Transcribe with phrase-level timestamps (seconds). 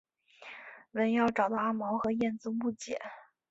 [0.93, 2.99] 文耀找到阿毛和燕子误解。